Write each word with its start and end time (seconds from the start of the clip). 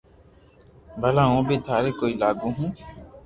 بلا 1.01 1.23
ھون 1.29 1.41
بي 1.47 1.55
ٿاري 1.67 1.91
ڪوئي 1.99 2.13
لاگو 2.21 2.49
ھون 2.57 2.69